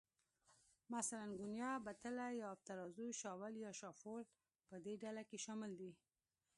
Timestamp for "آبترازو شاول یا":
2.53-3.71